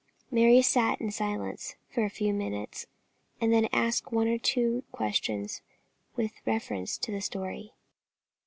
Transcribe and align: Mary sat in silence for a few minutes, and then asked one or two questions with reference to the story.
Mary 0.31 0.63
sat 0.63 0.99
in 0.99 1.11
silence 1.11 1.75
for 1.91 2.03
a 2.03 2.09
few 2.09 2.33
minutes, 2.33 2.87
and 3.39 3.53
then 3.53 3.67
asked 3.71 4.11
one 4.11 4.27
or 4.27 4.39
two 4.39 4.83
questions 4.91 5.61
with 6.15 6.31
reference 6.43 6.97
to 6.97 7.11
the 7.11 7.21
story. 7.21 7.71